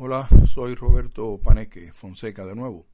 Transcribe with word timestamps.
Hola, 0.00 0.28
soy 0.46 0.76
Roberto 0.76 1.40
Paneque 1.42 1.92
Fonseca 1.92 2.46
de 2.46 2.54
nuevo. 2.54 2.86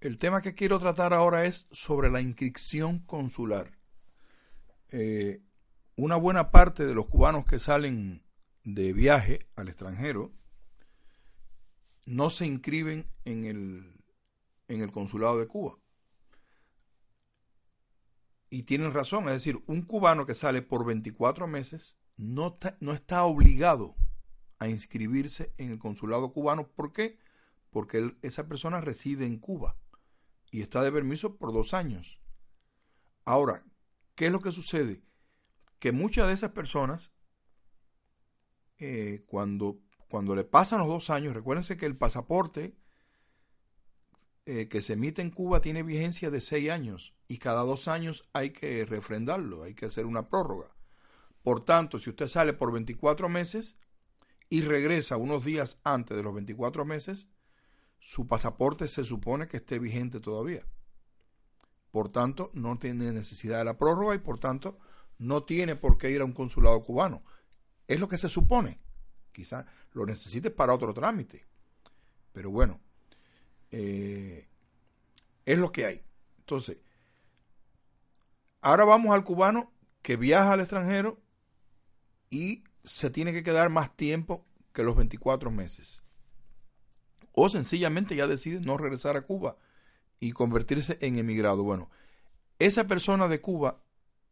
El 0.00 0.16
tema 0.16 0.40
que 0.40 0.54
quiero 0.54 0.78
tratar 0.78 1.12
ahora 1.12 1.44
es 1.44 1.66
sobre 1.70 2.10
la 2.10 2.22
inscripción 2.22 3.00
consular. 3.00 3.76
Eh, 4.88 5.42
una 5.94 6.16
buena 6.16 6.50
parte 6.50 6.86
de 6.86 6.94
los 6.94 7.06
cubanos 7.06 7.44
que 7.44 7.58
salen 7.58 8.22
de 8.64 8.94
viaje 8.94 9.46
al 9.56 9.68
extranjero 9.68 10.32
no 12.06 12.30
se 12.30 12.46
inscriben 12.46 13.10
en 13.26 13.44
el, 13.44 14.02
en 14.68 14.80
el 14.80 14.90
consulado 14.90 15.38
de 15.38 15.48
Cuba. 15.48 15.76
Y 18.48 18.62
tienen 18.62 18.94
razón, 18.94 19.28
es 19.28 19.34
decir, 19.34 19.62
un 19.66 19.82
cubano 19.82 20.24
que 20.24 20.32
sale 20.32 20.62
por 20.62 20.86
24 20.86 21.46
meses 21.46 21.98
no 22.16 22.56
no 22.80 22.94
está 22.94 23.24
obligado 23.24 23.96
a 24.62 24.68
inscribirse 24.68 25.52
en 25.58 25.72
el 25.72 25.78
consulado 25.80 26.32
cubano. 26.32 26.68
¿Por 26.68 26.92
qué? 26.92 27.18
Porque 27.70 28.16
esa 28.22 28.46
persona 28.46 28.80
reside 28.80 29.26
en 29.26 29.38
Cuba 29.38 29.76
y 30.52 30.62
está 30.62 30.82
de 30.82 30.92
permiso 30.92 31.36
por 31.36 31.52
dos 31.52 31.74
años. 31.74 32.20
Ahora, 33.24 33.64
¿qué 34.14 34.26
es 34.26 34.32
lo 34.32 34.40
que 34.40 34.52
sucede? 34.52 35.02
Que 35.80 35.90
muchas 35.90 36.28
de 36.28 36.34
esas 36.34 36.52
personas, 36.52 37.10
eh, 38.78 39.24
cuando, 39.26 39.80
cuando 40.08 40.36
le 40.36 40.44
pasan 40.44 40.78
los 40.78 40.88
dos 40.88 41.10
años, 41.10 41.34
recuérdense 41.34 41.76
que 41.76 41.86
el 41.86 41.96
pasaporte 41.96 42.76
eh, 44.46 44.68
que 44.68 44.80
se 44.80 44.92
emite 44.92 45.22
en 45.22 45.30
Cuba 45.30 45.60
tiene 45.60 45.82
vigencia 45.82 46.30
de 46.30 46.40
seis 46.40 46.70
años 46.70 47.14
y 47.26 47.38
cada 47.38 47.62
dos 47.62 47.88
años 47.88 48.28
hay 48.32 48.50
que 48.50 48.84
refrendarlo, 48.84 49.64
hay 49.64 49.74
que 49.74 49.86
hacer 49.86 50.06
una 50.06 50.28
prórroga. 50.28 50.76
Por 51.42 51.64
tanto, 51.64 51.98
si 51.98 52.10
usted 52.10 52.28
sale 52.28 52.52
por 52.52 52.70
24 52.70 53.28
meses, 53.28 53.76
y 54.52 54.60
regresa 54.60 55.16
unos 55.16 55.46
días 55.46 55.78
antes 55.82 56.14
de 56.14 56.22
los 56.22 56.34
24 56.34 56.84
meses, 56.84 57.26
su 57.98 58.26
pasaporte 58.26 58.86
se 58.86 59.02
supone 59.02 59.48
que 59.48 59.56
esté 59.56 59.78
vigente 59.78 60.20
todavía. 60.20 60.66
Por 61.90 62.10
tanto, 62.10 62.50
no 62.52 62.78
tiene 62.78 63.12
necesidad 63.12 63.60
de 63.60 63.64
la 63.64 63.78
prórroga 63.78 64.14
y 64.14 64.18
por 64.18 64.38
tanto 64.38 64.78
no 65.16 65.44
tiene 65.44 65.74
por 65.74 65.96
qué 65.96 66.10
ir 66.10 66.20
a 66.20 66.26
un 66.26 66.34
consulado 66.34 66.82
cubano. 66.82 67.24
Es 67.88 67.98
lo 67.98 68.08
que 68.08 68.18
se 68.18 68.28
supone. 68.28 68.78
Quizá 69.32 69.64
lo 69.92 70.04
necesite 70.04 70.50
para 70.50 70.74
otro 70.74 70.92
trámite. 70.92 71.46
Pero 72.34 72.50
bueno, 72.50 72.78
eh, 73.70 74.50
es 75.46 75.58
lo 75.58 75.72
que 75.72 75.86
hay. 75.86 76.04
Entonces, 76.40 76.76
ahora 78.60 78.84
vamos 78.84 79.14
al 79.14 79.24
cubano 79.24 79.72
que 80.02 80.18
viaja 80.18 80.52
al 80.52 80.60
extranjero 80.60 81.22
y 82.28 82.64
se 82.84 83.10
tiene 83.10 83.32
que 83.32 83.42
quedar 83.42 83.70
más 83.70 83.96
tiempo 83.96 84.44
que 84.72 84.82
los 84.82 84.96
24 84.96 85.50
meses. 85.50 86.02
O 87.32 87.48
sencillamente 87.48 88.16
ya 88.16 88.26
decide 88.26 88.60
no 88.60 88.76
regresar 88.76 89.16
a 89.16 89.22
Cuba 89.22 89.56
y 90.20 90.32
convertirse 90.32 90.98
en 91.00 91.16
emigrado. 91.16 91.62
Bueno, 91.62 91.90
esa 92.58 92.86
persona 92.86 93.28
de 93.28 93.40
Cuba 93.40 93.82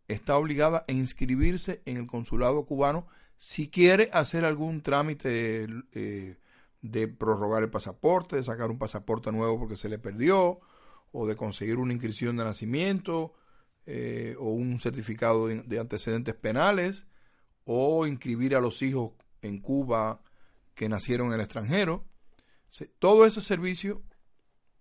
está 0.08 0.36
obligada 0.36 0.84
a 0.88 0.92
inscribirse 0.92 1.82
en 1.84 1.96
el 1.96 2.06
consulado 2.06 2.66
cubano 2.66 3.06
si 3.38 3.68
quiere 3.70 4.10
hacer 4.12 4.44
algún 4.44 4.82
trámite 4.82 5.66
eh, 5.92 6.36
de 6.82 7.08
prorrogar 7.08 7.62
el 7.62 7.70
pasaporte, 7.70 8.36
de 8.36 8.44
sacar 8.44 8.70
un 8.70 8.78
pasaporte 8.78 9.32
nuevo 9.32 9.58
porque 9.58 9.76
se 9.76 9.88
le 9.88 9.98
perdió, 9.98 10.60
o 11.12 11.26
de 11.26 11.36
conseguir 11.36 11.78
una 11.78 11.92
inscripción 11.92 12.36
de 12.36 12.44
nacimiento, 12.44 13.32
eh, 13.86 14.36
o 14.38 14.50
un 14.50 14.78
certificado 14.78 15.48
de 15.48 15.78
antecedentes 15.78 16.34
penales, 16.34 17.06
o 17.64 18.06
inscribir 18.06 18.56
a 18.56 18.60
los 18.60 18.82
hijos 18.82 19.12
en 19.42 19.60
Cuba 19.60 20.22
que 20.74 20.88
nacieron 20.88 21.28
en 21.28 21.34
el 21.34 21.40
extranjero. 21.40 22.06
Todo 22.98 23.26
ese 23.26 23.42
servicio 23.42 24.02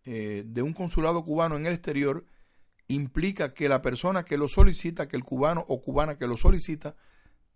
eh, 0.05 0.43
de 0.45 0.61
un 0.61 0.73
consulado 0.73 1.23
cubano 1.23 1.57
en 1.57 1.65
el 1.65 1.73
exterior 1.73 2.25
implica 2.87 3.53
que 3.53 3.69
la 3.69 3.81
persona 3.81 4.23
que 4.23 4.37
lo 4.37 4.47
solicita, 4.47 5.07
que 5.07 5.17
el 5.17 5.23
cubano 5.23 5.63
o 5.67 5.81
cubana 5.81 6.17
que 6.17 6.27
lo 6.27 6.37
solicita, 6.37 6.95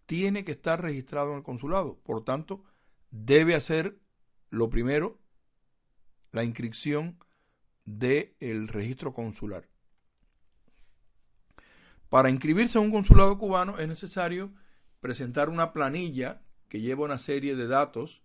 tiene 0.06 0.44
que 0.44 0.52
estar 0.52 0.81
registrado 0.81 1.31
en 1.31 1.38
el 1.38 1.44
consulado. 1.44 2.00
Por 2.03 2.24
tanto, 2.24 2.64
debe 3.09 3.56
hacer 3.56 3.97
lo 4.50 4.70
primero, 4.70 5.20
la 6.31 6.44
inscripción 6.44 7.18
del 7.86 8.68
registro 8.68 9.14
consular. 9.14 9.68
Para 12.09 12.30
inscribirse 12.30 12.78
en 12.78 12.86
un 12.86 12.92
consulado 12.92 13.38
cubano 13.38 13.80
es 13.80 13.88
necesario 13.88 14.53
presentar 15.03 15.50
una 15.50 15.74
planilla 15.74 16.41
que 16.69 16.80
lleva 16.80 17.03
una 17.03 17.18
serie 17.18 17.58
de 17.58 17.68
datos, 17.68 18.24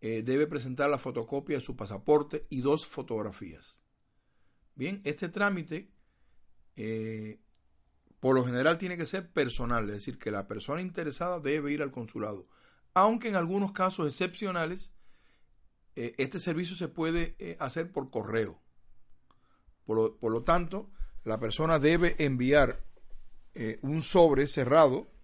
eh, 0.00 0.22
debe 0.22 0.46
presentar 0.46 0.88
la 0.88 0.96
fotocopia 0.96 1.58
de 1.58 1.62
su 1.62 1.76
pasaporte 1.76 2.46
y 2.48 2.62
dos 2.62 2.86
fotografías. 2.86 3.78
Bien, 4.74 5.02
este 5.04 5.28
trámite 5.28 5.92
eh, 6.76 7.42
por 8.20 8.34
lo 8.34 8.42
general 8.42 8.78
tiene 8.78 8.96
que 8.96 9.04
ser 9.04 9.30
personal, 9.30 9.84
es 9.90 9.96
decir, 9.96 10.18
que 10.18 10.30
la 10.30 10.48
persona 10.48 10.80
interesada 10.80 11.40
debe 11.40 11.72
ir 11.72 11.82
al 11.82 11.92
consulado, 11.92 12.48
aunque 12.94 13.28
en 13.28 13.36
algunos 13.36 13.72
casos 13.72 14.08
excepcionales 14.08 14.94
eh, 15.94 16.14
este 16.16 16.40
servicio 16.40 16.74
se 16.74 16.88
puede 16.88 17.36
hacer 17.60 17.92
por 17.92 18.10
correo. 18.10 18.62
Por 19.84 20.16
por 20.16 20.32
lo, 20.32 20.42
tanto, 20.42 20.90
la 21.24 21.38
persona 21.38 21.78
debe 21.78 22.16
enviar 22.18 22.82
un 23.82 24.00
sobre 24.02 24.46
cerrado 24.46 25.17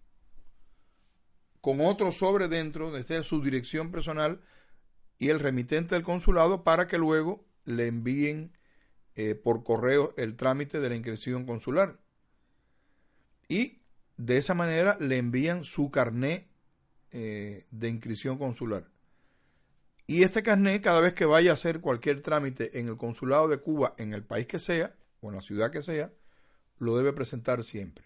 con 1.65 1.81
otro 1.81 2.13
sobre 2.13 2.49
dentro, 2.49 2.95
esté 2.95 3.25
su 3.25 3.41
dirección 3.41 3.91
personal 3.91 4.39
y 5.19 5.31
el 5.31 5.41
remitente 5.41 5.95
del 5.95 6.05
consulado 6.05 6.63
para 6.63 6.87
que 6.87 6.99
luego 6.99 7.43
le 7.65 7.87
envíen 7.87 8.53
eh, 9.15 9.35
por 9.35 9.65
correo 9.65 10.13
el 10.19 10.37
trámite 10.37 10.79
de 10.79 10.91
la 10.91 10.95
inscripción 10.95 11.47
consular. 11.47 11.99
Y 13.49 13.81
de 14.19 14.37
esa 14.37 14.53
manera 14.53 14.99
le 15.01 15.17
envían 15.17 15.65
su 15.65 15.91
carné 15.91 16.51
eh, 17.13 17.65
de 17.71 17.89
inscripción 17.89 18.37
consular. 18.37 18.85
Y 20.07 20.23
este 20.23 20.43
carné, 20.43 20.83
cada 20.83 21.01
vez 21.01 21.15
que 21.15 21.25
vaya 21.25 21.53
a 21.53 21.55
hacer 21.55 21.81
cualquier 21.81 22.21
trámite 22.21 22.79
en 22.79 22.89
el 22.89 22.99
consulado 22.99 23.49
de 23.49 23.57
Cuba, 23.57 23.95
en 23.97 24.13
el 24.13 24.23
país 24.23 24.47
que 24.47 24.59
sea, 24.59 24.95
o 25.23 25.31
en 25.31 25.37
la 25.37 25.41
ciudad 25.41 25.71
que 25.71 25.81
sea, 25.81 26.13
lo 26.77 26.95
debe 26.95 27.15
presentar 27.15 27.65
siempre. 27.65 28.05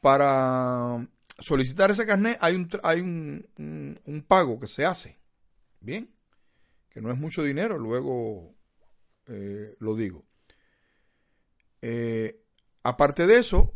Para 0.00 1.04
solicitar 1.38 1.90
ese 1.90 2.06
carnet 2.06 2.38
hay 2.40 2.54
un, 2.54 2.68
hay 2.82 3.00
un, 3.00 4.24
pago 4.26 4.58
que 4.58 4.68
se 4.68 4.84
hace. 4.84 5.18
Bien, 5.80 6.10
que 6.90 7.00
no 7.00 7.10
es 7.10 7.18
mucho 7.18 7.42
dinero, 7.42 7.78
luego 7.78 8.54
eh, 9.26 9.76
lo 9.78 9.94
digo. 9.94 10.24
Eh, 11.82 12.42
aparte 12.82 13.26
de 13.26 13.38
eso, 13.38 13.74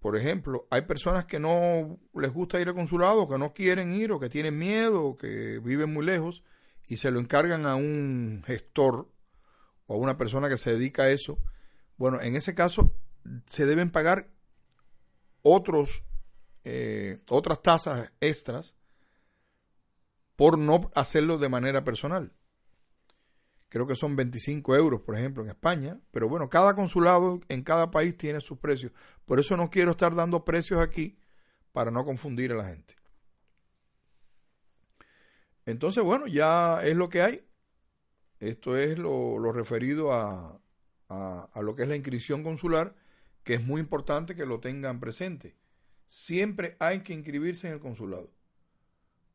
por 0.00 0.16
ejemplo, 0.16 0.66
hay 0.70 0.82
personas 0.82 1.24
que 1.24 1.38
no 1.38 2.00
les 2.14 2.32
gusta 2.32 2.60
ir 2.60 2.68
al 2.68 2.74
consulado, 2.74 3.28
que 3.28 3.38
no 3.38 3.54
quieren 3.54 3.92
ir 3.92 4.12
o 4.12 4.18
que 4.18 4.28
tienen 4.28 4.58
miedo 4.58 5.04
o 5.04 5.16
que 5.16 5.60
viven 5.60 5.92
muy 5.92 6.04
lejos 6.04 6.42
y 6.88 6.96
se 6.96 7.10
lo 7.10 7.20
encargan 7.20 7.66
a 7.66 7.76
un 7.76 8.42
gestor 8.44 9.08
o 9.86 9.94
a 9.94 9.96
una 9.96 10.18
persona 10.18 10.48
que 10.48 10.58
se 10.58 10.72
dedica 10.72 11.04
a 11.04 11.10
eso. 11.10 11.38
Bueno, 11.96 12.20
en 12.20 12.34
ese 12.34 12.54
caso 12.54 12.92
se 13.46 13.64
deben 13.64 13.90
pagar 13.90 14.28
otros 15.42 16.02
eh, 16.64 17.20
otras 17.28 17.62
tasas 17.62 18.12
extras 18.20 18.76
por 20.36 20.58
no 20.58 20.90
hacerlo 20.94 21.38
de 21.38 21.48
manera 21.48 21.84
personal. 21.84 22.32
Creo 23.68 23.86
que 23.86 23.96
son 23.96 24.16
25 24.16 24.76
euros, 24.76 25.00
por 25.00 25.16
ejemplo, 25.16 25.42
en 25.42 25.48
España. 25.48 25.98
Pero 26.10 26.28
bueno, 26.28 26.48
cada 26.50 26.74
consulado 26.74 27.40
en 27.48 27.62
cada 27.62 27.90
país 27.90 28.16
tiene 28.16 28.40
sus 28.40 28.58
precios. 28.58 28.92
Por 29.24 29.40
eso 29.40 29.56
no 29.56 29.70
quiero 29.70 29.92
estar 29.92 30.14
dando 30.14 30.44
precios 30.44 30.80
aquí 30.80 31.18
para 31.72 31.90
no 31.90 32.04
confundir 32.04 32.52
a 32.52 32.56
la 32.56 32.64
gente. 32.66 32.94
Entonces, 35.64 36.04
bueno, 36.04 36.26
ya 36.26 36.82
es 36.82 36.96
lo 36.96 37.08
que 37.08 37.22
hay. 37.22 37.46
Esto 38.40 38.76
es 38.76 38.98
lo, 38.98 39.52
referido 39.52 40.12
a, 40.12 40.60
a, 41.08 41.62
lo 41.62 41.74
que 41.74 41.84
es 41.84 41.88
la 41.88 41.96
inscripción 41.96 42.42
consular, 42.42 42.94
que 43.44 43.54
es 43.54 43.64
muy 43.64 43.80
importante 43.80 44.34
que 44.34 44.44
lo 44.44 44.60
tengan 44.60 44.98
presente 44.98 45.56
siempre 46.12 46.76
hay 46.78 47.00
que 47.00 47.14
inscribirse 47.14 47.66
en 47.66 47.72
el 47.72 47.80
consulado 47.80 48.30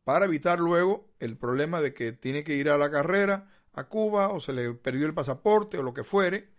para 0.03 0.25
evitar 0.25 0.59
luego 0.59 1.09
el 1.19 1.35
problema 1.35 1.81
de 1.81 1.95
que 1.95 2.11
tiene 2.11 2.43
que 2.43 2.53
ir 2.53 2.69
a 2.69 2.77
la 2.77 2.91
carrera 2.91 3.49
a 3.73 3.85
Cuba 3.85 4.29
o 4.29 4.39
se 4.39 4.53
le 4.53 4.71
perdió 4.75 5.07
el 5.07 5.15
pasaporte 5.15 5.79
o 5.79 5.83
lo 5.83 5.95
que 5.95 6.03
fuere 6.03 6.51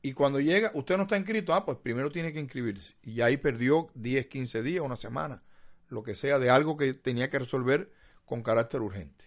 y 0.00 0.12
cuando 0.12 0.38
llega 0.38 0.70
usted 0.74 0.96
no 0.96 1.02
está 1.02 1.16
inscrito, 1.16 1.54
ah, 1.54 1.66
pues 1.66 1.76
primero 1.78 2.12
tiene 2.12 2.32
que 2.32 2.38
inscribirse 2.38 2.94
y 3.02 3.20
ahí 3.20 3.36
perdió 3.36 3.90
10, 3.94 4.28
15 4.28 4.62
días, 4.62 4.84
una 4.84 4.94
semana, 4.94 5.42
lo 5.88 6.04
que 6.04 6.14
sea 6.14 6.38
de 6.38 6.50
algo 6.50 6.76
que 6.76 6.94
tenía 6.94 7.28
que 7.28 7.40
resolver 7.40 7.90
con 8.26 8.44
carácter 8.44 8.80
urgente. 8.80 9.24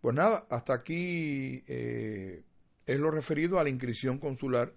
Pues 0.00 0.16
nada, 0.16 0.48
hasta 0.50 0.74
aquí 0.74 1.62
eh, 1.68 2.42
es 2.86 2.98
lo 2.98 3.12
referido 3.12 3.60
a 3.60 3.62
la 3.62 3.70
inscripción 3.70 4.18
consular. 4.18 4.74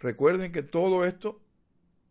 Recuerden 0.00 0.50
que 0.50 0.64
todo 0.64 1.04
esto 1.04 1.40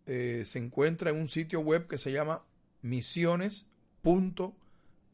eh, 0.08 0.44
se 0.46 0.60
encuentra 0.60 1.12
en 1.12 1.18
un 1.18 1.30
sitio 1.30 1.60
web 1.60 1.88
que 1.88 1.98
se 1.98 2.12
llama 2.12 2.44
misiones.mil.com. 2.82 4.68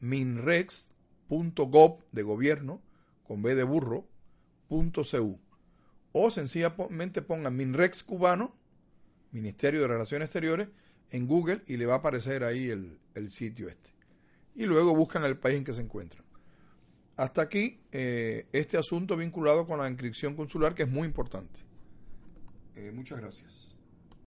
minrex.gov 0.04 1.98
de 2.12 2.22
gobierno, 2.22 2.82
con 3.26 3.42
B 3.42 3.54
de 3.54 3.64
burro, 3.64 4.06
.cu. 4.68 5.40
O 6.12 6.30
sencillamente 6.30 7.22
pongan 7.22 7.56
Minrex 7.56 8.04
cubano, 8.04 8.54
Ministerio 9.32 9.80
de 9.80 9.88
Relaciones 9.88 10.26
Exteriores, 10.26 10.68
en 11.10 11.26
Google 11.26 11.62
y 11.66 11.76
le 11.76 11.86
va 11.86 11.94
a 11.94 11.98
aparecer 11.98 12.44
ahí 12.44 12.68
el, 12.70 12.98
sitio 13.30 13.68
este. 13.68 13.90
Y 14.54 14.66
luego 14.66 14.94
buscan 14.94 15.24
el 15.24 15.38
país 15.38 15.56
en 15.58 15.64
que 15.64 15.74
se 15.74 15.80
encuentran. 15.80 16.24
Hasta 17.16 17.42
aquí 17.42 17.80
eh, 17.92 18.46
este 18.52 18.76
asunto 18.76 19.16
vinculado 19.16 19.66
con 19.66 19.78
la 19.78 19.88
inscripción 19.88 20.36
consular 20.36 20.74
que 20.74 20.84
es 20.84 20.88
muy 20.88 21.06
importante. 21.06 21.60
Eh, 22.76 22.92
muchas 22.92 23.20
gracias. 23.20 23.73